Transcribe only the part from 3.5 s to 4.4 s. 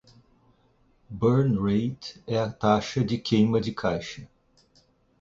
de caixa.